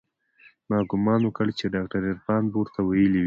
ما 0.69 0.77
ګومان 0.91 1.21
وکړ 1.23 1.47
چې 1.59 1.65
ډاکتر 1.75 2.01
عرفان 2.09 2.43
به 2.51 2.55
ورته 2.59 2.79
ويلي 2.83 3.11
وي. 3.19 3.19